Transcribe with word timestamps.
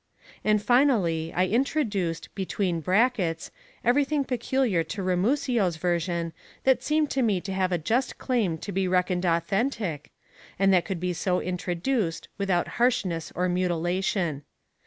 And 0.43 0.59
finally 0.59 1.31
I 1.35 1.45
introduced 1.45 2.33
between 2.33 2.79
brackets 2.79 3.51
everything 3.85 4.23
peculiar 4.25 4.83
to 4.83 5.03
Ramusio's 5.03 5.75
version 5.77 6.33
that 6.63 6.81
seemed 6.81 7.11
to 7.11 7.21
me 7.21 7.39
to 7.41 7.53
have 7.53 7.71
a 7.71 7.77
just 7.77 8.17
claim 8.17 8.57
to 8.65 8.71
be 8.71 8.87
reckoned 8.87 9.27
authentic, 9.27 10.09
and 10.57 10.73
that 10.73 10.85
could 10.85 10.99
be 10.99 11.13
so 11.13 11.39
introduced 11.39 12.29
with 12.39 12.49
out 12.49 12.67
harshness 12.79 13.31
or 13.35 13.47
mutilation. 13.47 14.41